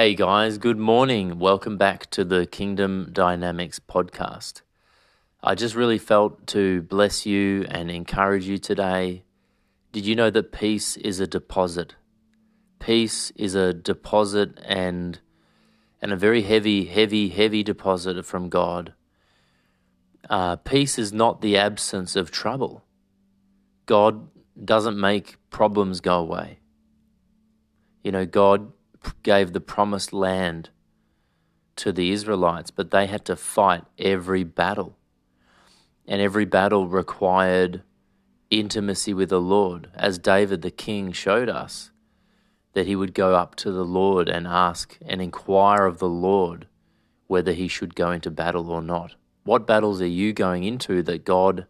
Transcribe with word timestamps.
Hey 0.00 0.14
guys, 0.14 0.56
good 0.56 0.78
morning. 0.78 1.38
Welcome 1.38 1.76
back 1.76 2.08
to 2.12 2.24
the 2.24 2.46
Kingdom 2.46 3.10
Dynamics 3.12 3.78
podcast. 3.78 4.62
I 5.42 5.54
just 5.54 5.74
really 5.74 5.98
felt 5.98 6.46
to 6.46 6.80
bless 6.80 7.26
you 7.26 7.66
and 7.68 7.90
encourage 7.90 8.46
you 8.46 8.56
today. 8.56 9.24
Did 9.92 10.06
you 10.06 10.16
know 10.16 10.30
that 10.30 10.52
peace 10.52 10.96
is 10.96 11.20
a 11.20 11.26
deposit? 11.26 11.96
Peace 12.78 13.30
is 13.32 13.54
a 13.54 13.74
deposit 13.74 14.58
and 14.64 15.20
and 16.00 16.14
a 16.14 16.16
very 16.16 16.44
heavy, 16.44 16.86
heavy, 16.86 17.28
heavy 17.28 17.62
deposit 17.62 18.24
from 18.24 18.48
God. 18.48 18.94
Uh, 20.30 20.56
peace 20.56 20.98
is 20.98 21.12
not 21.12 21.42
the 21.42 21.58
absence 21.58 22.16
of 22.16 22.30
trouble. 22.30 22.84
God 23.84 24.30
doesn't 24.64 24.98
make 24.98 25.36
problems 25.50 26.00
go 26.00 26.20
away. 26.20 26.60
You 28.02 28.12
know, 28.12 28.24
God 28.24 28.72
gave 29.22 29.52
the 29.52 29.60
promised 29.60 30.12
land 30.12 30.70
to 31.76 31.92
the 31.92 32.10
Israelites, 32.10 32.70
but 32.70 32.90
they 32.90 33.06
had 33.06 33.24
to 33.26 33.36
fight 33.36 33.84
every 33.98 34.44
battle. 34.44 34.96
And 36.06 36.20
every 36.20 36.44
battle 36.44 36.88
required 36.88 37.82
intimacy 38.50 39.14
with 39.14 39.30
the 39.30 39.40
Lord, 39.40 39.90
as 39.94 40.18
David 40.18 40.62
the 40.62 40.70
king 40.70 41.12
showed 41.12 41.48
us 41.48 41.90
that 42.72 42.86
he 42.86 42.96
would 42.96 43.14
go 43.14 43.34
up 43.34 43.54
to 43.56 43.72
the 43.72 43.84
Lord 43.84 44.28
and 44.28 44.46
ask 44.46 44.98
and 45.04 45.20
inquire 45.20 45.86
of 45.86 45.98
the 45.98 46.08
Lord 46.08 46.66
whether 47.26 47.52
he 47.52 47.68
should 47.68 47.94
go 47.94 48.10
into 48.10 48.30
battle 48.30 48.70
or 48.70 48.82
not. 48.82 49.14
What 49.44 49.66
battles 49.66 50.02
are 50.02 50.06
you 50.06 50.32
going 50.32 50.64
into 50.64 51.02
that 51.04 51.24
God 51.24 51.66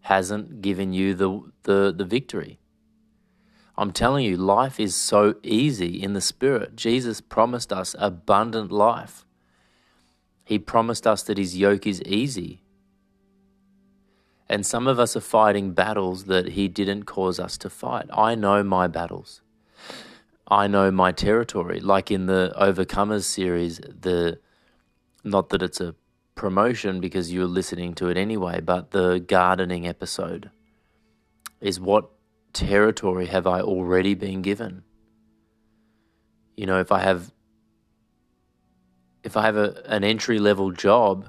hasn't 0.00 0.62
given 0.62 0.92
you 0.92 1.14
the, 1.14 1.52
the, 1.62 1.94
the 1.96 2.04
victory? 2.04 2.58
I'm 3.76 3.92
telling 3.92 4.24
you, 4.24 4.36
life 4.36 4.78
is 4.78 4.94
so 4.94 5.36
easy 5.42 6.02
in 6.02 6.12
the 6.12 6.20
Spirit. 6.20 6.76
Jesus 6.76 7.20
promised 7.20 7.72
us 7.72 7.96
abundant 7.98 8.70
life. 8.70 9.24
He 10.44 10.58
promised 10.58 11.06
us 11.06 11.22
that 11.24 11.38
His 11.38 11.56
yoke 11.56 11.86
is 11.86 12.02
easy. 12.02 12.62
And 14.48 14.66
some 14.66 14.86
of 14.86 14.98
us 14.98 15.16
are 15.16 15.20
fighting 15.20 15.72
battles 15.72 16.24
that 16.24 16.50
He 16.50 16.68
didn't 16.68 17.04
cause 17.04 17.40
us 17.40 17.56
to 17.58 17.70
fight. 17.70 18.06
I 18.12 18.34
know 18.34 18.62
my 18.62 18.86
battles. 18.88 19.40
I 20.46 20.66
know 20.66 20.90
my 20.90 21.12
territory. 21.12 21.80
Like 21.80 22.10
in 22.10 22.26
the 22.26 22.52
Overcomers 22.60 23.24
series, 23.24 23.78
the 23.78 24.38
not 25.24 25.48
that 25.48 25.62
it's 25.62 25.80
a 25.80 25.94
promotion 26.34 27.00
because 27.00 27.32
you're 27.32 27.46
listening 27.46 27.94
to 27.94 28.08
it 28.08 28.18
anyway, 28.18 28.60
but 28.60 28.90
the 28.90 29.18
gardening 29.20 29.86
episode 29.86 30.50
is 31.60 31.80
what 31.80 32.10
territory 32.52 33.26
have 33.26 33.46
I 33.46 33.60
already 33.60 34.14
been 34.14 34.42
given? 34.42 34.84
You 36.56 36.66
know, 36.66 36.78
if 36.80 36.92
I 36.92 37.00
have 37.00 37.32
if 39.22 39.36
I 39.36 39.42
have 39.42 39.56
a, 39.56 39.82
an 39.86 40.04
entry 40.04 40.38
level 40.38 40.72
job, 40.72 41.28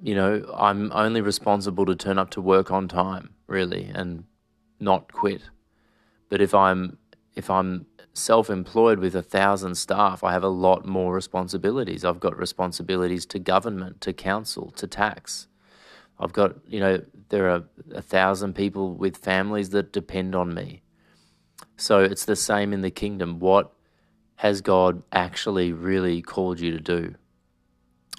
you 0.00 0.14
know, 0.14 0.44
I'm 0.54 0.92
only 0.92 1.20
responsible 1.20 1.86
to 1.86 1.96
turn 1.96 2.18
up 2.18 2.30
to 2.30 2.40
work 2.40 2.70
on 2.70 2.88
time, 2.88 3.34
really, 3.46 3.90
and 3.94 4.24
not 4.78 5.12
quit. 5.12 5.42
But 6.28 6.40
if 6.40 6.54
I'm 6.54 6.98
if 7.34 7.50
I'm 7.50 7.86
self-employed 8.12 8.98
with 8.98 9.14
a 9.14 9.22
thousand 9.22 9.76
staff, 9.76 10.24
I 10.24 10.32
have 10.32 10.42
a 10.42 10.48
lot 10.48 10.84
more 10.84 11.14
responsibilities. 11.14 12.04
I've 12.04 12.20
got 12.20 12.36
responsibilities 12.36 13.24
to 13.26 13.38
government, 13.38 14.00
to 14.02 14.12
council, 14.12 14.72
to 14.72 14.86
tax. 14.86 15.46
I've 16.20 16.32
got, 16.32 16.56
you 16.66 16.80
know, 16.80 17.02
there 17.28 17.48
are 17.50 17.64
a 17.92 18.02
thousand 18.02 18.54
people 18.54 18.94
with 18.94 19.16
families 19.16 19.70
that 19.70 19.92
depend 19.92 20.34
on 20.34 20.52
me. 20.52 20.82
So 21.76 22.02
it's 22.02 22.24
the 22.24 22.36
same 22.36 22.72
in 22.72 22.82
the 22.82 22.90
kingdom. 22.90 23.38
What 23.38 23.72
has 24.36 24.60
God 24.60 25.02
actually 25.12 25.72
really 25.72 26.22
called 26.22 26.58
you 26.60 26.72
to 26.72 26.80
do? 26.80 27.14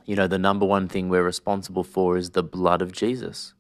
You 0.06 0.16
know, 0.16 0.28
the 0.28 0.40
number 0.40 0.66
one 0.66 0.88
thing 0.88 1.10
we're 1.10 1.24
responsible 1.24 1.84
for 1.84 2.18
is 2.18 2.32
the 2.32 2.44
blood 2.44 2.82
of 2.82 2.92
Jesus. 2.92 3.54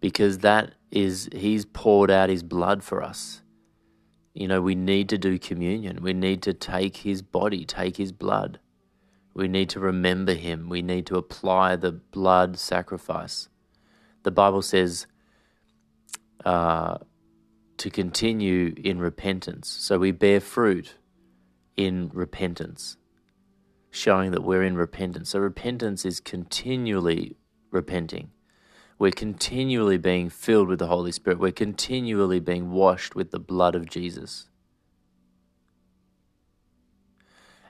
Because 0.00 0.38
that 0.38 0.72
is, 0.90 1.28
He's 1.32 1.64
poured 1.64 2.10
out 2.10 2.28
His 2.28 2.42
blood 2.42 2.82
for 2.82 3.02
us. 3.02 3.42
You 4.34 4.48
know, 4.48 4.62
we 4.62 4.74
need 4.74 5.08
to 5.10 5.18
do 5.18 5.38
communion. 5.38 6.02
We 6.02 6.14
need 6.14 6.42
to 6.42 6.54
take 6.54 6.98
His 6.98 7.22
body, 7.22 7.64
take 7.64 7.98
His 7.98 8.10
blood. 8.10 8.58
We 9.34 9.48
need 9.48 9.70
to 9.70 9.80
remember 9.80 10.34
him. 10.34 10.68
We 10.68 10.82
need 10.82 11.06
to 11.06 11.16
apply 11.16 11.76
the 11.76 11.92
blood 11.92 12.58
sacrifice. 12.58 13.48
The 14.22 14.30
Bible 14.30 14.62
says 14.62 15.06
uh, 16.44 16.98
to 17.78 17.90
continue 17.90 18.74
in 18.76 18.98
repentance. 18.98 19.68
So 19.68 19.98
we 19.98 20.12
bear 20.12 20.40
fruit 20.40 20.96
in 21.76 22.10
repentance, 22.12 22.96
showing 23.90 24.30
that 24.32 24.44
we're 24.44 24.62
in 24.62 24.76
repentance. 24.76 25.30
So 25.30 25.38
repentance 25.38 26.04
is 26.04 26.20
continually 26.20 27.36
repenting. 27.70 28.30
We're 28.98 29.10
continually 29.10 29.98
being 29.98 30.28
filled 30.28 30.68
with 30.68 30.78
the 30.78 30.86
Holy 30.86 31.10
Spirit. 31.10 31.40
We're 31.40 31.52
continually 31.52 32.38
being 32.38 32.70
washed 32.70 33.16
with 33.16 33.30
the 33.30 33.40
blood 33.40 33.74
of 33.74 33.88
Jesus. 33.88 34.48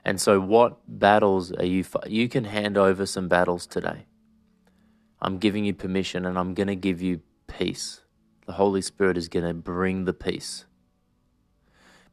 And 0.05 0.19
so, 0.19 0.39
what 0.39 0.79
battles 0.87 1.51
are 1.53 1.65
you? 1.65 1.85
You 2.07 2.27
can 2.27 2.43
hand 2.45 2.77
over 2.77 3.05
some 3.05 3.27
battles 3.27 3.65
today. 3.65 4.05
I'm 5.21 5.37
giving 5.37 5.63
you 5.63 5.73
permission, 5.73 6.25
and 6.25 6.37
I'm 6.37 6.53
going 6.53 6.67
to 6.67 6.75
give 6.75 7.01
you 7.01 7.21
peace. 7.47 8.01
The 8.45 8.53
Holy 8.53 8.81
Spirit 8.81 9.17
is 9.17 9.29
going 9.29 9.45
to 9.45 9.53
bring 9.53 10.03
the 10.03 10.13
peace. 10.13 10.65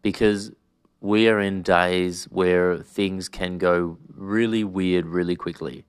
Because 0.02 0.52
we 1.00 1.28
are 1.28 1.40
in 1.40 1.62
days 1.62 2.24
where 2.24 2.78
things 2.78 3.28
can 3.28 3.58
go 3.58 3.98
really 4.14 4.62
weird 4.62 5.06
really 5.06 5.34
quickly. 5.34 5.84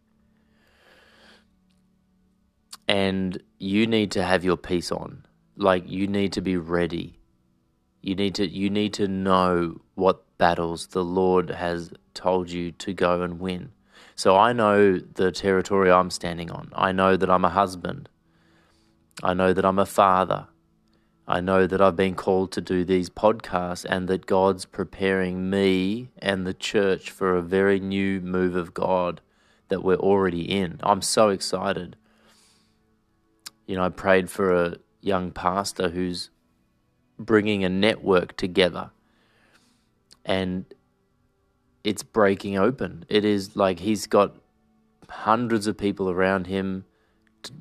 And 2.88 3.41
you 3.59 3.85
need 3.85 4.11
to 4.11 4.23
have 4.23 4.44
your 4.44 4.57
peace 4.57 4.91
on. 4.91 5.25
Like 5.56 5.88
you 5.88 6.07
need 6.07 6.34
to 6.34 6.41
be 6.41 6.57
ready. 6.57 7.21
You 8.01 8.16
need 8.16 8.35
to 8.35 8.47
you 8.47 8.69
need 8.69 8.94
to 8.95 9.07
know 9.07 9.81
what 9.95 10.25
battles 10.38 10.88
the 10.88 11.03
Lord 11.03 11.51
has 11.51 11.91
told 12.13 12.50
you 12.50 12.72
to 12.73 12.94
go 12.94 13.22
and 13.22 13.39
win. 13.39 13.72
So 14.16 14.35
I 14.35 14.53
know 14.53 14.97
the 14.97 15.31
territory 15.31 15.91
I'm 15.91 16.09
standing 16.09 16.51
on. 16.51 16.72
I 16.73 16.91
know 16.91 17.16
that 17.16 17.29
I'm 17.29 17.45
a 17.45 17.50
husband. 17.50 18.09
I 19.23 19.34
know 19.34 19.53
that 19.53 19.66
I'm 19.66 19.79
a 19.79 19.85
father. 19.85 20.47
I 21.28 21.40
know 21.40 21.67
that 21.67 21.81
I've 21.81 21.95
been 21.95 22.16
called 22.16 22.51
to 22.53 22.61
do 22.61 22.84
these 22.84 23.09
podcasts 23.09 23.85
and 23.88 24.07
that 24.07 24.25
God's 24.25 24.66
preparing 24.66 25.50
me 25.50 26.09
and 26.17 26.45
the 26.45 26.53
church 26.53 27.11
for 27.11 27.35
a 27.35 27.41
very 27.41 27.79
new 27.79 28.19
move 28.19 28.56
of 28.56 28.73
God 28.73 29.22
that 29.69 29.84
we're 29.84 29.95
already 29.95 30.41
in. 30.41 30.79
I'm 30.84 31.01
so 31.01 31.29
excited. 31.29 31.95
You 33.66 33.78
know, 33.78 33.84
I 33.84 33.90
prayed 33.90 34.29
for 34.29 34.53
a 34.53 34.78
young 34.99 35.31
pastor 35.31 35.90
who's 35.90 36.31
bringing 37.26 37.64
a 37.64 37.70
network 37.70 38.35
together 38.38 38.91
and 40.26 40.66
it's 41.84 42.03
breaking 42.03 42.58
open. 42.58 43.06
It 43.09 43.26
is 43.26 43.56
like 43.56 43.79
he's 43.79 44.08
got 44.08 44.35
hundreds 45.09 45.68
of 45.68 45.78
people 45.78 46.09
around 46.09 46.47
him, 46.47 46.85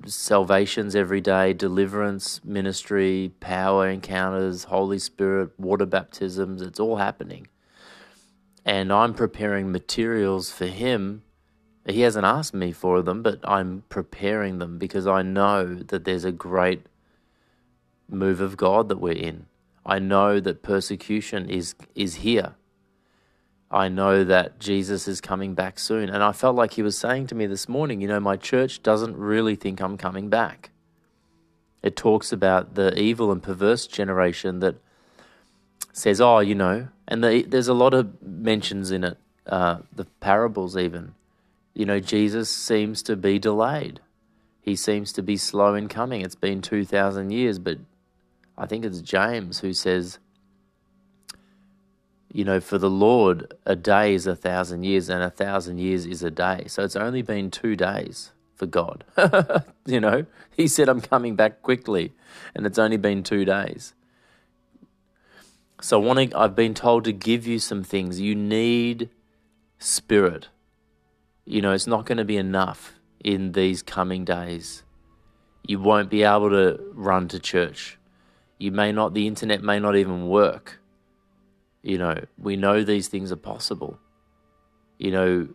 salvations 0.07 0.95
every 0.95 1.21
day, 1.21 1.53
deliverance 1.53 2.45
ministry, 2.45 3.33
power 3.41 3.89
encounters, 3.89 4.65
Holy 4.65 4.99
Spirit, 4.99 5.59
water 5.59 5.87
baptisms. 5.87 6.63
It's 6.63 6.81
all 6.81 6.97
happening. 6.97 7.47
And 8.65 8.93
I'm 8.93 9.15
preparing 9.15 9.73
materials 9.73 10.51
for 10.51 10.67
him. 10.67 11.23
He 11.87 12.03
hasn't 12.03 12.27
asked 12.27 12.53
me 12.53 12.73
for 12.73 13.01
them, 13.01 13.23
but 13.23 13.41
I'm 13.43 13.85
preparing 13.89 14.59
them 14.59 14.79
because 14.79 15.07
I 15.07 15.23
know 15.23 15.77
that 15.77 16.05
there's 16.05 16.27
a 16.27 16.33
great 16.33 16.83
move 18.11 18.41
of 18.41 18.57
God 18.57 18.89
that 18.89 19.01
we're 19.01 19.13
in. 19.13 19.47
I 19.85 19.99
know 19.99 20.41
that 20.41 20.63
persecution 20.63 21.49
is 21.49 21.75
is 21.95 22.17
here. 22.17 22.55
I 23.71 23.89
know 23.89 24.25
that 24.25 24.59
Jesus 24.59 25.07
is 25.07 25.21
coming 25.21 25.55
back 25.55 25.79
soon. 25.79 26.09
And 26.09 26.25
I 26.25 26.33
felt 26.33 26.57
like 26.57 26.73
he 26.73 26.83
was 26.83 26.99
saying 26.99 27.29
to 27.29 27.37
me 27.37 27.47
this 27.47 27.69
morning, 27.69 28.01
you 28.01 28.09
know, 28.09 28.19
my 28.19 28.37
church 28.37 28.83
doesn't 28.83 29.17
really 29.17 29.55
think 29.55 29.81
I'm 29.81 29.97
coming 29.97 30.29
back. 30.29 30.71
It 31.83 31.95
talks 31.95 32.33
about 32.33 32.75
the 32.75 32.99
evil 32.99 33.31
and 33.31 33.43
perverse 33.43 33.87
generation 33.87 34.61
that 34.61 34.77
says, 35.93 36.21
"Oh, 36.21 36.41
you 36.41 36.55
know," 36.55 36.89
and 37.09 37.25
the, 37.25 37.43
there's 37.43 37.69
a 37.69 37.75
lot 37.75 37.95
of 37.95 38.21
mentions 38.23 38.91
in 38.91 39.05
it, 39.05 39.19
uh, 39.47 39.79
the 39.95 40.05
parables 40.21 40.77
even. 40.77 41.15
You 41.73 41.87
know, 41.87 42.01
Jesus 42.01 42.51
seems 42.51 43.03
to 43.05 43.17
be 43.17 43.39
delayed. 43.39 44.01
He 44.61 44.77
seems 44.77 45.13
to 45.15 45.23
be 45.23 45.37
slow 45.37 45.75
in 45.75 45.89
coming. 45.89 46.21
It's 46.21 46.35
been 46.35 46.61
two 46.61 46.85
thousand 46.85 47.31
years, 47.31 47.59
but 47.59 47.79
I 48.57 48.67
think 48.67 48.85
it's 48.85 49.01
James 49.01 49.61
who 49.61 49.73
says, 49.73 50.19
you 52.33 52.45
know, 52.45 52.61
for 52.61 52.79
the 52.79 52.91
Lord, 52.91 53.53
a 53.67 53.75
day 53.75 54.15
is 54.15 54.27
a 54.27 54.37
thousand 54.37 54.85
years, 54.85 55.09
and 55.09 55.23
a 55.23 55.31
thousand 55.31 55.79
years 55.79 56.07
is 56.07 56.23
a 56.23 56.31
day. 56.31 56.65
So 56.69 56.85
it's 56.85 56.97
only 56.97 57.23
been 57.23 57.51
two 57.51 57.75
days 57.75 58.33
for 58.55 58.67
God. 58.67 59.05
you 59.87 60.01
know, 60.01 60.27
He 60.57 60.69
said, 60.69 60.89
I'm 60.89 61.01
coming 61.01 61.35
back 61.35 61.63
quickly, 61.63 62.13
and 62.55 62.67
it's 62.67 62.79
only 62.79 62.99
been 62.99 63.23
two 63.23 63.45
days. 63.45 63.95
So 65.81 66.01
I 66.01 66.05
want 66.05 66.31
to, 66.31 66.39
I've 66.39 66.55
been 66.55 66.75
told 66.75 67.05
to 67.05 67.13
give 67.13 67.47
you 67.47 67.59
some 67.59 67.83
things. 67.83 68.21
You 68.21 68.35
need 68.35 69.09
spirit. 69.79 70.49
You 71.45 71.63
know, 71.63 71.73
it's 71.73 71.87
not 71.87 72.05
going 72.05 72.19
to 72.19 72.25
be 72.25 72.37
enough 72.37 72.93
in 73.25 73.53
these 73.53 73.83
coming 73.83 74.25
days. 74.25 74.83
You 75.67 75.81
won't 75.81 76.11
be 76.11 76.23
able 76.23 76.51
to 76.51 76.81
run 76.95 77.29
to 77.29 77.41
church. 77.41 77.99
You 78.61 78.71
may 78.71 78.93
not, 78.93 79.15
the 79.15 79.27
internet 79.27 79.63
may 79.63 79.81
not 79.81 79.97
even 79.97 80.29
work. 80.29 80.81
You 81.83 81.97
know, 81.97 82.25
we 82.37 82.57
know 82.57 82.85
these 82.85 83.09
things 83.09 83.33
are 83.33 83.37
possible. 83.37 83.99
You 84.99 85.11
know, 85.11 85.49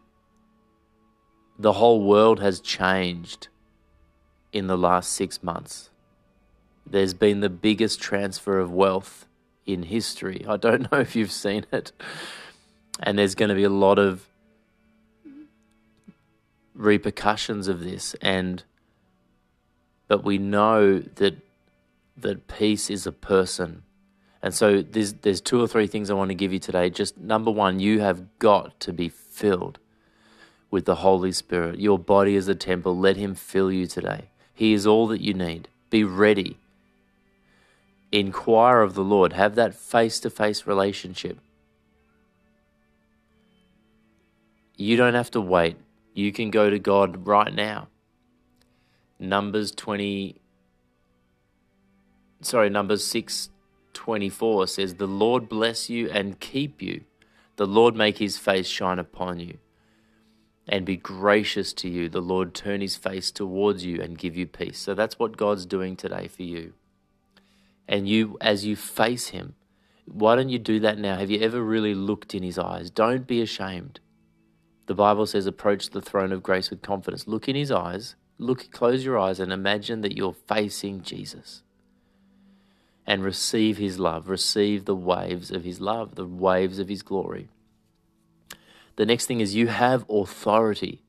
the 1.59 1.73
whole 1.73 2.03
world 2.03 2.39
has 2.39 2.59
changed 2.59 3.49
in 4.51 4.65
the 4.65 4.75
last 4.75 5.13
six 5.13 5.43
months. 5.43 5.91
There's 6.83 7.13
been 7.13 7.41
the 7.41 7.49
biggest 7.49 8.01
transfer 8.01 8.59
of 8.59 8.71
wealth 8.71 9.27
in 9.67 9.83
history. 9.83 10.43
I 10.47 10.57
don't 10.57 10.91
know 10.91 10.99
if 10.99 11.15
you've 11.15 11.31
seen 11.31 11.67
it. 11.71 11.91
And 13.03 13.19
there's 13.19 13.35
going 13.35 13.49
to 13.49 13.55
be 13.55 13.65
a 13.65 13.69
lot 13.69 13.99
of 13.99 14.25
repercussions 16.73 17.67
of 17.67 17.81
this 17.81 18.15
and 18.15 18.63
but 20.07 20.23
we 20.23 20.37
know 20.37 20.99
that 20.99 21.44
that 22.17 22.47
peace 22.47 22.89
is 22.89 23.05
a 23.05 23.11
person. 23.11 23.83
And 24.41 24.53
so 24.53 24.81
there's 24.81 25.13
there's 25.13 25.41
two 25.41 25.61
or 25.61 25.67
three 25.67 25.87
things 25.87 26.09
I 26.09 26.13
want 26.13 26.29
to 26.29 26.35
give 26.35 26.53
you 26.53 26.59
today. 26.59 26.89
Just 26.89 27.17
number 27.17 27.51
1, 27.51 27.79
you 27.79 27.99
have 28.01 28.37
got 28.39 28.79
to 28.81 28.93
be 28.93 29.09
filled 29.09 29.79
with 30.69 30.85
the 30.85 30.95
Holy 30.95 31.31
Spirit. 31.31 31.79
Your 31.79 31.97
body 31.97 32.35
is 32.35 32.47
a 32.47 32.55
temple. 32.55 32.97
Let 32.97 33.17
him 33.17 33.35
fill 33.35 33.71
you 33.71 33.87
today. 33.87 34.29
He 34.53 34.73
is 34.73 34.85
all 34.85 35.07
that 35.07 35.21
you 35.21 35.33
need. 35.33 35.67
Be 35.89 36.03
ready 36.03 36.57
inquire 38.11 38.81
of 38.81 38.93
the 38.93 39.03
Lord, 39.03 39.33
have 39.33 39.55
that 39.55 39.75
face 39.75 40.19
to 40.21 40.29
face 40.29 40.65
relationship. 40.65 41.39
You 44.77 44.97
don't 44.97 45.13
have 45.13 45.31
to 45.31 45.41
wait. 45.41 45.77
You 46.13 46.31
can 46.31 46.49
go 46.49 46.69
to 46.69 46.79
God 46.79 47.27
right 47.27 47.53
now. 47.53 47.87
Numbers 49.19 49.71
20 49.71 50.41
sorry, 52.45 52.69
Numbers 52.69 53.05
6:24 53.05 54.69
says, 54.69 54.95
The 54.95 55.07
Lord 55.07 55.49
bless 55.49 55.89
you 55.89 56.09
and 56.09 56.39
keep 56.39 56.81
you. 56.81 57.03
The 57.57 57.67
Lord 57.67 57.95
make 57.95 58.17
his 58.17 58.37
face 58.37 58.67
shine 58.67 58.99
upon 58.99 59.39
you 59.39 59.57
and 60.67 60.85
be 60.85 60.97
gracious 60.97 61.73
to 61.73 61.89
you. 61.89 62.09
The 62.09 62.21
Lord 62.21 62.53
turn 62.53 62.81
his 62.81 62.95
face 62.95 63.31
towards 63.31 63.85
you 63.85 64.01
and 64.01 64.17
give 64.17 64.35
you 64.35 64.47
peace. 64.47 64.79
So 64.79 64.93
that's 64.93 65.19
what 65.19 65.37
God's 65.37 65.65
doing 65.65 65.95
today 65.95 66.27
for 66.27 66.43
you. 66.43 66.73
And 67.87 68.07
you 68.07 68.37
as 68.41 68.65
you 68.65 68.75
face 68.75 69.27
him 69.29 69.55
why 70.05 70.35
don't 70.35 70.49
you 70.49 70.59
do 70.59 70.79
that 70.81 70.99
now? 70.99 71.17
Have 71.17 71.31
you 71.31 71.39
ever 71.41 71.61
really 71.61 71.95
looked 71.95 72.35
in 72.35 72.43
his 72.43 72.59
eyes? 72.59 72.91
Don't 72.91 73.25
be 73.25 73.41
ashamed. 73.41 73.99
The 74.85 74.93
bible 74.93 75.25
says 75.25 75.47
approach 75.47 75.89
the 75.89 76.01
throne 76.01 76.31
of 76.31 76.43
grace 76.43 76.69
with 76.69 76.83
confidence. 76.83 77.27
Look 77.27 77.49
in 77.49 77.55
his 77.55 77.71
eyes. 77.71 78.15
Look 78.37 78.71
close 78.71 79.03
your 79.03 79.17
eyes 79.17 79.39
and 79.39 79.51
imagine 79.51 80.01
that 80.01 80.15
you're 80.15 80.35
facing 80.47 81.01
jesus 81.01 81.63
and 83.07 83.23
receive 83.23 83.77
his 83.77 83.99
love 83.99 84.29
receive 84.29 84.85
the 84.85 84.95
waves 84.95 85.51
of 85.51 85.63
his 85.63 85.79
love 85.79 86.15
the 86.15 86.25
waves 86.25 86.79
of 86.79 86.89
his 86.89 87.01
glory 87.01 87.49
the 88.95 89.05
next 89.05 89.25
thing 89.25 89.39
is 89.39 89.55
you 89.55 89.67
have 89.67 90.05
authority 90.09 91.03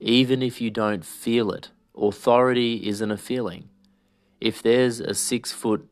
even 0.00 0.42
if 0.42 0.60
you 0.60 0.70
don't 0.70 1.04
feel 1.04 1.50
it 1.50 1.70
authority 1.96 2.86
isn't 2.88 3.10
a 3.10 3.16
feeling 3.16 3.68
if 4.40 4.62
there's 4.62 5.00
a 5.00 5.14
six 5.14 5.52
foot 5.52 5.88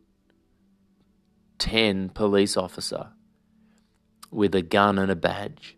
10 1.63 2.09
police 2.09 2.57
officer 2.57 3.11
with 4.33 4.53
a 4.55 4.63
gun 4.63 4.99
and 4.99 5.13
a 5.13 5.17
badge. 5.17 5.77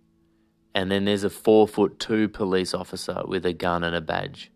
And 0.75 0.91
then 0.91 1.05
there's 1.05 1.25
a 1.25 1.31
four 1.31 1.69
foot 1.69 1.99
two 1.99 2.29
police 2.29 2.73
officer 2.73 3.23
with 3.27 3.45
a 3.45 3.53
gun 3.53 3.85
and 3.85 3.95
a 3.95 4.01
badge. 4.01 4.51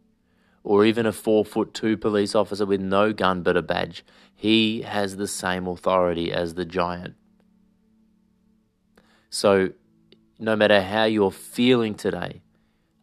Or 0.68 0.84
even 0.84 1.06
a 1.06 1.12
four 1.12 1.44
foot 1.44 1.72
two 1.72 1.96
police 1.96 2.34
officer 2.34 2.66
with 2.66 2.80
no 2.80 3.12
gun 3.12 3.42
but 3.42 3.56
a 3.56 3.62
badge. 3.62 4.04
He 4.34 4.82
has 4.82 5.16
the 5.16 5.26
same 5.26 5.66
authority 5.66 6.30
as 6.30 6.54
the 6.54 6.66
giant. 6.66 7.14
So, 9.30 9.70
no 10.38 10.54
matter 10.56 10.82
how 10.82 11.04
you're 11.04 11.30
feeling 11.30 11.94
today, 11.94 12.42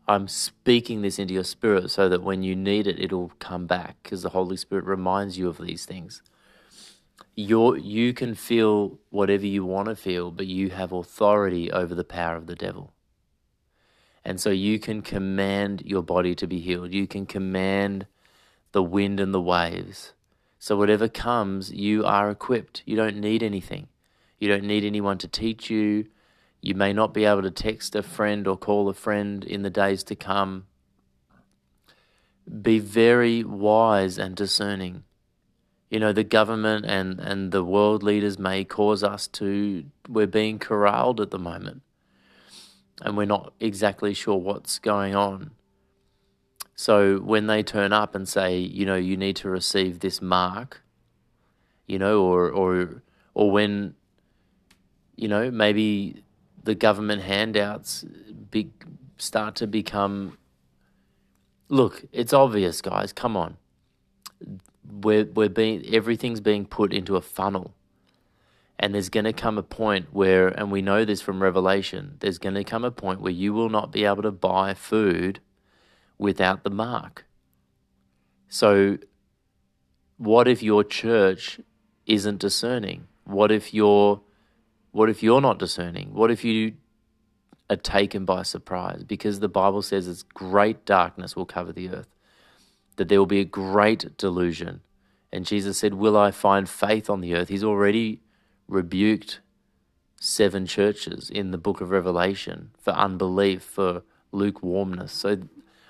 I'm 0.07 0.27
speaking 0.27 1.01
this 1.01 1.17
into 1.17 1.33
your 1.33 1.43
spirit 1.43 1.89
so 1.89 2.07
that 2.07 2.21
when 2.21 2.43
you 2.43 2.55
need 2.55 2.85
it, 2.85 2.99
it'll 2.99 3.31
come 3.39 3.65
back 3.65 3.97
because 4.03 4.21
the 4.21 4.29
Holy 4.29 4.57
Spirit 4.57 4.85
reminds 4.85 5.37
you 5.37 5.49
of 5.49 5.57
these 5.57 5.85
things 5.85 6.21
you 7.35 7.75
you 7.75 8.13
can 8.13 8.33
feel 8.33 8.97
whatever 9.09 9.45
you 9.45 9.65
want 9.65 9.89
to 9.89 9.95
feel, 9.95 10.31
but 10.31 10.47
you 10.47 10.69
have 10.69 10.91
authority 10.91 11.71
over 11.71 11.93
the 11.93 12.03
power 12.03 12.35
of 12.35 12.47
the 12.47 12.55
devil. 12.55 12.93
And 14.25 14.39
so 14.41 14.49
you 14.49 14.79
can 14.79 15.01
command 15.01 15.83
your 15.85 16.01
body 16.01 16.33
to 16.35 16.47
be 16.47 16.59
healed. 16.59 16.93
You 16.93 17.05
can 17.07 17.25
command 17.25 18.07
the 18.71 18.83
wind 18.83 19.19
and 19.19 19.33
the 19.33 19.41
waves. 19.41 20.13
So 20.57 20.75
whatever 20.75 21.07
comes, 21.07 21.71
you 21.71 22.03
are 22.05 22.31
equipped. 22.31 22.81
You 22.85 22.95
don't 22.95 23.17
need 23.17 23.43
anything. 23.43 23.87
You 24.39 24.49
don't 24.49 24.63
need 24.63 24.83
anyone 24.83 25.19
to 25.19 25.27
teach 25.27 25.69
you. 25.69 26.07
You 26.61 26.73
may 26.73 26.91
not 26.91 27.13
be 27.13 27.25
able 27.25 27.43
to 27.43 27.51
text 27.51 27.95
a 27.95 28.01
friend 28.01 28.47
or 28.47 28.57
call 28.57 28.89
a 28.89 28.93
friend 28.93 29.43
in 29.43 29.61
the 29.61 29.69
days 29.69 30.03
to 30.05 30.15
come. 30.15 30.65
Be 32.61 32.79
very 32.79 33.43
wise 33.43 34.17
and 34.17 34.35
discerning 34.35 35.03
you 35.89 35.99
know, 35.99 36.11
the 36.11 36.23
government 36.23 36.85
and, 36.85 37.19
and 37.19 37.51
the 37.51 37.63
world 37.63 38.03
leaders 38.03 38.39
may 38.39 38.63
cause 38.63 39.03
us 39.03 39.27
to, 39.27 39.85
we're 40.09 40.27
being 40.27 40.59
corralled 40.59 41.21
at 41.21 41.31
the 41.31 41.39
moment. 41.39 41.83
And 43.01 43.17
we're 43.17 43.25
not 43.25 43.53
exactly 43.59 44.13
sure 44.13 44.37
what's 44.37 44.79
going 44.79 45.15
on. 45.15 45.51
So 46.75 47.19
when 47.19 47.47
they 47.47 47.63
turn 47.63 47.93
up 47.93 48.15
and 48.15 48.27
say, 48.27 48.57
you 48.57 48.85
know, 48.85 48.95
you 48.95 49.17
need 49.17 49.35
to 49.37 49.49
receive 49.49 49.99
this 49.99 50.21
mark, 50.21 50.81
you 51.87 51.99
know, 51.99 52.21
or, 52.21 52.49
or, 52.49 53.03
or 53.33 53.51
when, 53.51 53.95
you 55.15 55.27
know, 55.27 55.51
maybe 55.51 56.23
the 56.63 56.75
government 56.75 57.21
handouts 57.21 58.03
big, 58.51 58.71
start 59.17 59.55
to 59.55 59.67
become, 59.67 60.37
look, 61.69 62.03
it's 62.11 62.33
obvious, 62.33 62.81
guys, 62.81 63.13
come 63.13 63.37
on 63.37 63.57
we're, 65.01 65.25
we're 65.25 65.49
being 65.49 65.83
everything's 65.93 66.39
being 66.39 66.65
put 66.65 66.93
into 66.93 67.15
a 67.15 67.21
funnel 67.21 67.73
and 68.77 68.93
there's 68.93 69.09
going 69.09 69.25
to 69.25 69.33
come 69.33 69.57
a 69.57 69.63
point 69.63 70.07
where 70.11 70.47
and 70.47 70.71
we 70.71 70.81
know 70.81 71.05
this 71.05 71.21
from 71.21 71.41
revelation 71.41 72.15
there's 72.19 72.37
going 72.37 72.55
to 72.55 72.63
come 72.63 72.83
a 72.83 72.91
point 72.91 73.21
where 73.21 73.31
you 73.31 73.53
will 73.53 73.69
not 73.69 73.91
be 73.91 74.05
able 74.05 74.21
to 74.21 74.31
buy 74.31 74.73
food 74.73 75.39
without 76.17 76.63
the 76.63 76.69
mark 76.69 77.25
so 78.47 78.97
what 80.17 80.47
if 80.47 80.63
your 80.63 80.83
church 80.83 81.59
isn't 82.05 82.39
discerning 82.39 83.07
what 83.23 83.51
if 83.51 83.73
you're 83.73 84.21
what 84.91 85.09
if 85.09 85.21
you're 85.23 85.41
not 85.41 85.59
discerning 85.59 86.13
what 86.13 86.31
if 86.31 86.43
you 86.43 86.73
are 87.69 87.75
taken 87.75 88.25
by 88.25 88.43
surprise 88.43 89.03
because 89.03 89.39
the 89.39 89.49
bible 89.49 89.81
says 89.81 90.07
it's 90.07 90.23
great 90.23 90.85
darkness 90.85 91.35
will 91.35 91.45
cover 91.45 91.73
the 91.73 91.89
earth 91.89 92.15
that 92.95 93.09
there 93.09 93.19
will 93.19 93.25
be 93.25 93.41
a 93.41 93.45
great 93.45 94.17
delusion. 94.17 94.81
And 95.31 95.45
Jesus 95.45 95.77
said, 95.77 95.95
Will 95.95 96.17
I 96.17 96.31
find 96.31 96.69
faith 96.69 97.09
on 97.09 97.21
the 97.21 97.35
earth? 97.35 97.49
He's 97.49 97.63
already 97.63 98.21
rebuked 98.67 99.39
seven 100.19 100.65
churches 100.65 101.29
in 101.29 101.51
the 101.51 101.57
book 101.57 101.81
of 101.81 101.91
Revelation 101.91 102.71
for 102.79 102.91
unbelief, 102.91 103.63
for 103.63 104.03
lukewarmness. 104.31 105.11
So 105.11 105.37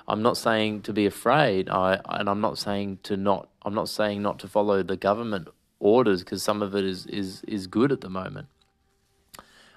I'm 0.08 0.22
not 0.22 0.38
saying 0.38 0.82
to 0.84 0.94
be 0.94 1.06
afraid, 1.06 1.70
I, 1.70 2.02
and 2.10 2.30
I'm 2.30 2.42
not 2.42 2.58
saying 2.58 3.00
to 3.04 3.18
not, 3.18 3.50
I'm 3.64 3.74
not 3.74 3.90
saying 3.90 4.22
not 4.22 4.40
to 4.40 4.48
follow 4.48 4.84
the 4.84 4.98
government 4.98 5.48
orders 5.80 6.24
because 6.24 6.44
some 6.44 6.62
of 6.62 6.76
it 6.76 6.84
is, 6.84 7.06
is, 7.08 7.44
is 7.48 7.68
good 7.68 7.92
at 7.92 8.02
the 8.02 8.10
moment. 8.10 8.48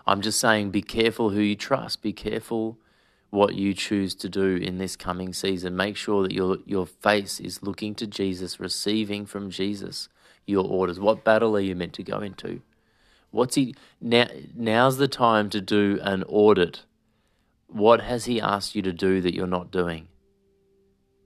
I'm 0.06 0.22
just 0.22 0.40
saying 0.40 0.70
be 0.70 0.82
careful 0.82 1.30
who 1.30 1.40
you 1.40 1.54
trust, 1.54 2.02
be 2.02 2.14
careful 2.14 2.78
what 3.30 3.54
you 3.54 3.74
choose 3.74 4.14
to 4.14 4.28
do 4.28 4.56
in 4.56 4.78
this 4.78 4.96
coming 4.96 5.32
season. 5.32 5.76
Make 5.76 5.96
sure 5.96 6.22
that 6.22 6.32
your 6.32 6.58
your 6.64 6.86
face 6.86 7.40
is 7.40 7.62
looking 7.62 7.94
to 7.96 8.06
Jesus, 8.06 8.58
receiving 8.58 9.26
from 9.26 9.50
Jesus 9.50 10.08
your 10.46 10.66
orders. 10.66 10.98
What 10.98 11.24
battle 11.24 11.54
are 11.56 11.60
you 11.60 11.76
meant 11.76 11.92
to 11.94 12.02
go 12.02 12.20
into? 12.20 12.62
What's 13.30 13.56
he 13.56 13.74
now? 14.00 14.26
Now's 14.54 14.96
the 14.96 15.08
time 15.08 15.50
to 15.50 15.60
do 15.60 15.98
an 16.02 16.24
audit. 16.28 16.82
What 17.66 18.00
has 18.00 18.24
he 18.24 18.40
asked 18.40 18.74
you 18.74 18.82
to 18.82 18.92
do 18.92 19.20
that 19.20 19.34
you're 19.34 19.46
not 19.46 19.70
doing? 19.70 20.08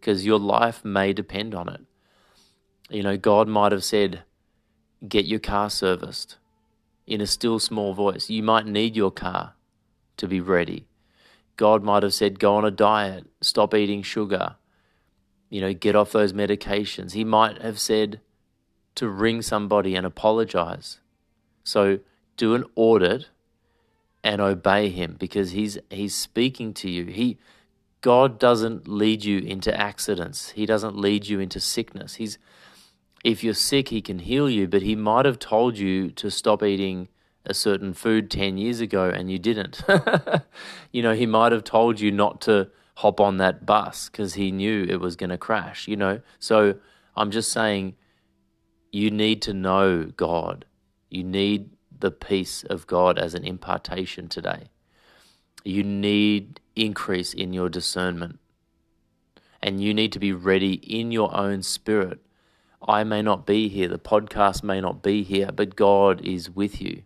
Because 0.01 0.27
your 0.27 0.41
life 0.41 0.85
may 0.85 1.13
depend 1.13 1.55
on 1.55 1.69
it. 1.69 1.81
You 2.91 3.03
know, 3.03 3.17
God 3.17 3.47
might 3.49 3.73
have 3.73 3.85
said, 3.85 4.25
get 5.09 5.27
your 5.27 5.39
car 5.39 5.71
serviced 5.71 6.39
in 7.07 7.21
a 7.21 7.27
still 7.27 7.59
small 7.59 7.95
voice. 7.95 8.29
You 8.29 8.43
might 8.43 8.67
need 8.67 8.97
your 8.97 9.13
car 9.13 9.55
to 10.17 10.27
be 10.27 10.41
ready. 10.41 10.87
God 11.57 11.83
might 11.85 12.03
have 12.03 12.15
said, 12.15 12.41
go 12.41 12.57
on 12.57 12.65
a 12.65 12.71
diet, 12.71 13.27
stop 13.41 13.75
eating 13.75 14.03
sugar, 14.03 14.57
you 15.49 15.61
know, 15.61 15.73
get 15.73 15.95
off 15.95 16.13
those 16.13 16.33
medications. 16.33 17.13
He 17.13 17.25
might 17.25 17.61
have 17.63 17.79
said 17.79 18.21
to 18.95 19.09
ring 19.09 19.43
somebody 19.43 19.95
and 19.95 20.07
apologize. 20.07 20.99
So 21.65 22.01
do 22.37 22.55
an 22.55 22.65
audit 22.75 23.29
and 24.25 24.41
obey 24.41 24.89
him 24.89 25.17
because 25.19 25.51
he's 25.53 25.79
he's 25.91 26.15
speaking 26.15 26.73
to 26.75 26.91
you. 26.91 27.07
He 27.07 27.39
God 28.01 28.39
doesn't 28.39 28.89
lead 28.89 29.25
you 29.25 29.39
into 29.39 29.75
accidents. 29.79 30.51
He 30.51 30.67
doesn't 30.67 30.97
lead 30.97 31.29
you 31.29 31.41
into 31.41 31.61
sickness. 31.61 32.17
He's 32.17 32.39
if 33.25 33.45
you're 33.45 33.55
sick, 33.55 33.89
he 33.89 34.01
can 34.01 34.19
heal 34.19 34.51
you, 34.51 34.67
but 34.67 34.83
he 34.83 34.97
might 34.97 35.25
have 35.25 35.39
told 35.39 35.79
you 35.79 36.11
to 36.11 36.31
stop 36.31 36.63
eating 36.63 37.09
a 37.45 37.55
certain 37.55 37.93
food 37.93 38.31
10 38.31 38.57
years 38.57 38.81
ago 38.81 39.09
and 39.09 39.31
you 39.31 39.39
didn't. 39.39 39.83
you 40.93 41.03
know, 41.03 41.15
he 41.15 41.27
might 41.27 41.53
have 41.53 41.65
told 41.65 42.01
you 42.01 42.11
not 42.11 42.41
to 42.43 42.69
hop 42.97 43.21
on 43.21 43.37
that 43.39 43.65
bus 43.65 44.09
because 44.09 44.35
he 44.35 44.51
knew 44.51 44.85
it 44.89 45.01
was 45.01 45.17
going 45.17 45.31
to 45.31 45.39
crash, 45.39 45.89
you 45.89 45.97
know. 45.97 46.21
So 46.39 46.75
I'm 47.17 47.31
just 47.31 47.53
saying 47.53 47.95
you 48.91 49.11
need 49.11 49.43
to 49.43 49.55
know 49.55 50.05
God. 50.05 50.65
You 51.13 51.25
need 51.25 51.69
the 52.01 52.11
peace 52.11 52.65
of 52.65 52.87
God 52.87 53.19
as 53.19 53.35
an 53.35 53.45
impartation 53.45 54.29
today. 54.29 54.71
You 55.63 55.85
need 55.85 56.59
increase 56.75 57.35
in 57.35 57.53
your 57.53 57.69
discernment. 57.69 58.39
And 59.61 59.79
you 59.79 59.93
need 59.93 60.11
to 60.13 60.19
be 60.19 60.33
ready 60.33 60.73
in 60.73 61.13
your 61.13 61.37
own 61.37 61.63
spirit. 61.65 62.21
I 62.89 63.05
may 63.05 63.21
not 63.21 63.45
be 63.45 63.69
here, 63.69 63.89
the 63.89 63.99
podcast 63.99 64.63
may 64.63 64.81
not 64.81 65.03
be 65.03 65.23
here, 65.23 65.53
but 65.53 65.77
God 65.77 66.23
is 66.23 66.49
with 66.49 66.81
you. 66.81 67.03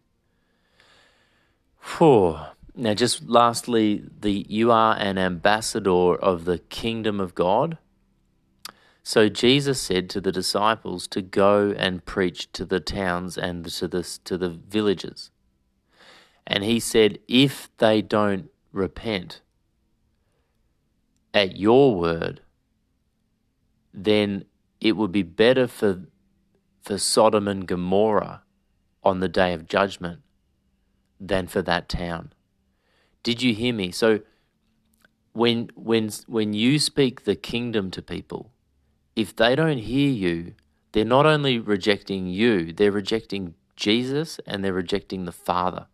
Whew. 1.98 2.38
Now, 2.76 2.94
just 2.94 3.28
lastly, 3.28 4.04
the 4.20 4.46
you 4.48 4.70
are 4.70 4.96
an 4.96 5.18
ambassador 5.18 6.14
of 6.14 6.44
the 6.44 6.58
kingdom 6.58 7.18
of 7.18 7.34
God. 7.34 7.78
So 9.06 9.28
Jesus 9.28 9.80
said 9.80 10.10
to 10.10 10.20
the 10.20 10.32
disciples 10.32 11.06
to 11.06 11.22
go 11.22 11.72
and 11.78 12.04
preach 12.04 12.50
to 12.54 12.64
the 12.64 12.80
towns 12.80 13.38
and 13.38 13.64
to 13.64 13.86
the 13.86 14.02
to 14.24 14.36
the 14.36 14.48
villages. 14.48 15.30
And 16.44 16.64
he 16.64 16.80
said, 16.80 17.20
if 17.28 17.70
they 17.78 18.02
don't 18.02 18.50
repent 18.72 19.42
at 21.32 21.56
your 21.56 21.94
word, 21.94 22.40
then 23.94 24.46
it 24.80 24.96
would 24.96 25.12
be 25.12 25.22
better 25.22 25.68
for 25.68 26.08
for 26.82 26.98
Sodom 26.98 27.46
and 27.46 27.64
Gomorrah 27.64 28.42
on 29.04 29.20
the 29.20 29.28
day 29.28 29.52
of 29.52 29.68
judgment 29.68 30.22
than 31.20 31.46
for 31.46 31.62
that 31.62 31.88
town. 31.88 32.32
Did 33.22 33.40
you 33.40 33.54
hear 33.54 33.72
me? 33.72 33.92
So 33.92 34.22
when 35.32 35.70
when 35.76 36.10
when 36.26 36.54
you 36.54 36.80
speak 36.80 37.22
the 37.22 37.36
kingdom 37.36 37.92
to 37.92 38.02
people, 38.02 38.50
if 39.16 39.34
they 39.34 39.56
don't 39.56 39.78
hear 39.78 40.10
you, 40.10 40.54
they're 40.92 41.04
not 41.04 41.26
only 41.26 41.58
rejecting 41.58 42.26
you, 42.26 42.72
they're 42.72 42.92
rejecting 42.92 43.54
Jesus 43.74 44.38
and 44.46 44.62
they're 44.62 44.72
rejecting 44.72 45.24
the 45.24 45.32
Father. 45.32 45.86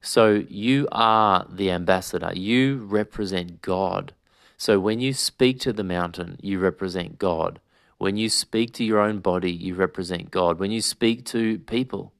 So 0.00 0.44
you 0.48 0.88
are 0.92 1.46
the 1.48 1.70
ambassador. 1.70 2.32
You 2.34 2.78
represent 2.84 3.62
God. 3.62 4.14
So 4.56 4.78
when 4.78 5.00
you 5.00 5.12
speak 5.12 5.60
to 5.60 5.72
the 5.72 5.84
mountain, 5.84 6.38
you 6.42 6.58
represent 6.58 7.18
God. 7.18 7.60
When 7.98 8.16
you 8.16 8.28
speak 8.28 8.72
to 8.74 8.84
your 8.84 8.98
own 8.98 9.20
body, 9.20 9.52
you 9.52 9.74
represent 9.74 10.30
God. 10.30 10.58
When 10.58 10.70
you 10.70 10.80
speak 10.80 11.24
to 11.26 11.58
people, 11.60 12.12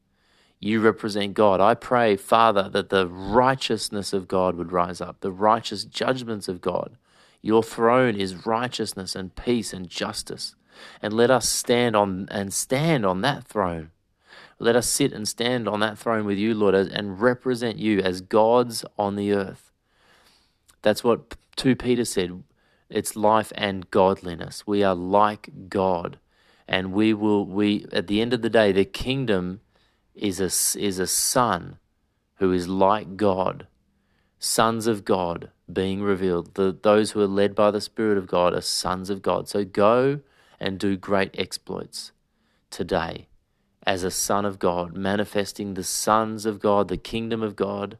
you 0.61 0.81
represent 0.81 1.35
God. 1.35 1.61
I 1.61 1.75
pray, 1.75 2.16
Father, 2.16 2.69
that 2.69 2.88
the 2.88 3.09
righteousness 3.09 4.12
of 4.12 4.28
God 4.28 4.54
would 4.54 4.71
rise 4.71 5.00
up, 5.00 5.21
the 5.21 5.33
righteous 5.33 5.85
judgments 5.85 6.47
of 6.47 6.61
God. 6.61 6.97
Your 7.43 7.63
throne 7.63 8.15
is 8.15 8.47
righteousness 8.47 9.15
and 9.17 9.35
peace 9.35 9.73
and 9.73 9.89
justice. 9.89 10.55
And 11.03 11.13
let 11.13 11.31
us 11.31 11.49
stand 11.49 11.95
on 11.97 12.29
and 12.31 12.55
stand 12.55 13.05
on 13.05 13.21
that 13.21 13.45
throne. 13.45 13.91
Let 14.59 14.77
us 14.77 14.87
sit 14.87 15.13
and 15.13 15.27
stand 15.27 15.69
on 15.69 15.81
that 15.81 15.99
throne 15.99 16.25
with 16.25 16.39
you, 16.39 16.55
Lord, 16.55 16.75
and 16.75 17.21
represent 17.21 17.79
you 17.79 17.99
as 17.99 18.21
gods 18.21 18.85
on 18.97 19.17
the 19.17 19.33
earth. 19.33 19.73
That's 20.83 21.03
what 21.03 21.37
2 21.57 21.77
Peter 21.77 22.05
said. 22.05 22.45
It's 22.89 23.17
life 23.17 23.53
and 23.57 23.91
godliness. 23.91 24.67
We 24.67 24.85
are 24.85 24.95
like 24.95 25.69
God. 25.69 26.19
And 26.69 26.93
we 26.93 27.13
will 27.13 27.45
we 27.45 27.87
at 27.93 28.07
the 28.07 28.21
end 28.21 28.33
of 28.33 28.43
the 28.43 28.51
day, 28.51 28.71
the 28.71 28.85
kingdom 28.85 29.61
is 30.15 30.41
a, 30.41 30.79
is 30.79 30.99
a 30.99 31.07
son 31.07 31.79
who 32.37 32.53
is 32.53 32.69
like 32.69 33.17
God, 33.17 33.67
sons 34.43 34.89
of 34.89 35.05
God 35.05 35.51
being 35.73 36.03
revealed. 36.03 36.55
The, 36.55 36.77
those 36.83 37.13
who 37.13 37.21
are 37.21 37.29
led 37.29 37.55
by 37.55 37.71
the 37.71 37.81
Spirit 37.81 38.19
of 38.19 38.27
God 38.27 38.55
are 38.55 38.61
sons 38.61 39.09
of 39.09 39.23
God. 39.23 39.49
So 39.49 39.65
go 39.65 40.21
and 40.59 40.79
do 40.79 40.97
great 40.97 41.31
exploits 41.39 42.11
today 42.69 43.29
as 43.87 44.03
a 44.03 44.11
son 44.11 44.45
of 44.45 44.59
God, 44.59 44.97
manifesting 44.97 45.75
the 45.75 45.85
sons 45.85 46.45
of 46.45 46.59
God, 46.59 46.89
the 46.89 46.97
kingdom 46.97 47.43
of 47.43 47.55
God. 47.55 47.99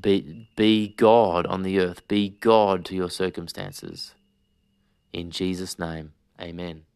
Be, 0.00 0.48
be 0.56 0.88
God 0.88 1.46
on 1.46 1.62
the 1.62 1.78
earth. 1.78 2.06
Be 2.08 2.30
God 2.30 2.84
to 2.86 2.94
your 2.94 3.10
circumstances. 3.10 4.14
In 5.12 5.30
Jesus' 5.30 5.78
name, 5.78 6.12
amen. 6.40 6.87